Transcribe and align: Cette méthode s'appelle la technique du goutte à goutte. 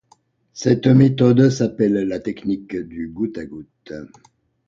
Cette 0.53 0.87
méthode 0.87 1.51
s'appelle 1.51 1.93
la 1.93 2.19
technique 2.19 2.75
du 2.75 3.07
goutte 3.09 3.37
à 3.37 3.45
goutte. 3.45 3.93